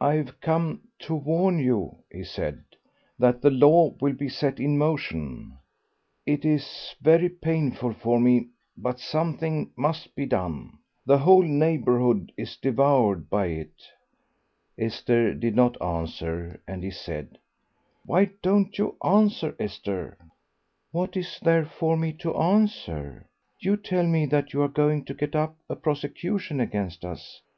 [0.00, 2.64] "I've come to warn you," he said,
[3.18, 5.58] "that the law will be set in motion....
[6.24, 10.78] It is very painful for me, but something must be done.
[11.04, 13.82] The whole neighbourhood is devoured by it."
[14.78, 17.36] Esther did not answer, and he said,
[18.06, 20.16] "Why don't you answer, Esther?"
[20.92, 23.26] "What is there for me to answer?
[23.60, 27.42] You tell me that you are going to get up a prosecution against us.